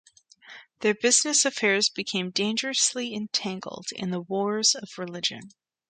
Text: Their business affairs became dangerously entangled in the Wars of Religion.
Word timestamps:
Their 0.79 0.95
business 0.95 1.45
affairs 1.45 1.87
became 1.91 2.31
dangerously 2.31 3.13
entangled 3.13 3.89
in 3.95 4.09
the 4.09 4.21
Wars 4.21 4.73
of 4.73 4.97
Religion. 4.97 5.51